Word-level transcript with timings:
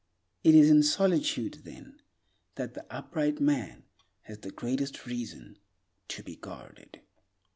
It 0.43 0.55
is 0.55 0.71
in 0.71 0.81
solitude, 0.81 1.59
then, 1.63 2.01
that 2.55 2.73
the 2.73 2.91
upright 2.91 3.39
man 3.39 3.83
has 4.23 4.39
the 4.39 4.49
greatest 4.49 5.05
reason 5.05 5.59
to 6.07 6.23
be 6.23 6.35
guarded." 6.37 7.01